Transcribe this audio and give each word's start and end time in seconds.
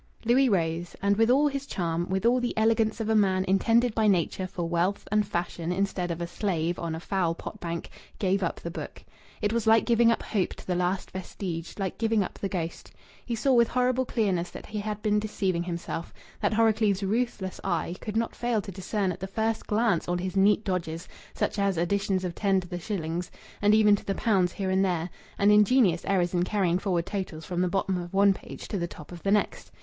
Louis 0.25 0.49
rose, 0.49 0.95
and 0.99 1.15
with 1.15 1.29
all 1.29 1.45
his 1.47 1.67
charm, 1.67 2.09
with 2.09 2.25
all 2.25 2.39
the 2.39 2.57
elegance 2.57 2.99
of 2.99 3.07
a 3.07 3.13
man 3.15 3.45
intended 3.47 3.93
by 3.93 4.07
Nature 4.07 4.47
for 4.47 4.67
wealth 4.67 5.07
and 5.11 5.27
fashion 5.27 5.71
instead 5.71 6.09
of 6.09 6.19
a 6.21 6.25
slave 6.25 6.79
on 6.79 6.95
a 6.95 6.99
foul 6.99 7.35
pot 7.35 7.59
bank, 7.59 7.87
gave 8.17 8.41
up 8.41 8.59
the 8.59 8.71
book. 8.71 9.03
It 9.43 9.53
was 9.53 9.67
like 9.67 9.85
giving 9.85 10.11
up 10.11 10.23
hope 10.23 10.55
to 10.55 10.65
the 10.65 10.73
last 10.73 11.11
vestige, 11.11 11.75
like 11.77 11.99
giving 11.99 12.23
up 12.23 12.39
the 12.39 12.49
ghost. 12.49 12.91
He 13.23 13.35
saw 13.35 13.53
with 13.53 13.67
horrible 13.67 14.03
clearness 14.05 14.49
that 14.49 14.65
he 14.65 14.79
had 14.79 15.03
been 15.03 15.19
deceiving 15.19 15.61
himself, 15.61 16.11
that 16.41 16.53
Horrocleave's 16.55 17.03
ruthless 17.03 17.59
eye 17.63 17.93
could 18.01 18.17
not 18.17 18.35
fail 18.35 18.59
to 18.63 18.71
discern 18.71 19.11
at 19.11 19.19
the 19.19 19.27
first 19.27 19.67
glance 19.67 20.07
all 20.07 20.17
his 20.17 20.35
neat 20.35 20.63
dodges, 20.63 21.07
such 21.35 21.59
as 21.59 21.77
additions 21.77 22.25
of 22.25 22.33
ten 22.33 22.59
to 22.61 22.67
the 22.67 22.79
shillings, 22.79 23.29
and 23.61 23.75
even 23.75 23.95
to 23.97 24.03
the 24.03 24.15
pounds 24.15 24.53
here 24.53 24.71
and 24.71 24.83
there, 24.83 25.11
and 25.37 25.51
ingenious 25.51 26.03
errors 26.05 26.33
in 26.33 26.41
carrying 26.41 26.79
forward 26.79 27.05
totals 27.05 27.45
from 27.45 27.61
the 27.61 27.67
bottom 27.67 27.99
of 28.01 28.11
one 28.11 28.33
page 28.33 28.67
to 28.67 28.79
the 28.79 28.87
top 28.87 29.11
of 29.11 29.21
the 29.21 29.29
next. 29.31 29.69